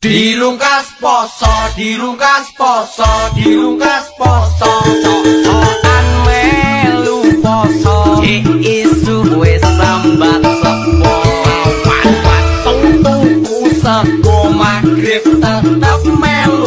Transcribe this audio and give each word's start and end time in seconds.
Dilungkas 0.00 0.96
poso, 0.98 1.52
dilungkas 1.76 2.48
poso, 2.56 3.04
dilungkas 3.36 4.08
poso, 4.16 4.72
sokan 5.44 6.06
melu 6.24 7.20
poso, 7.44 8.24
isu 8.24 9.36
wis 9.36 9.60
sambat 9.60 10.40
sepo, 10.40 11.14
wawat 11.84 12.44
tung-tung 12.64 13.44
ku 14.24 14.38
magrib 14.56 15.24
tetep 15.36 16.00
melu. 16.16 16.59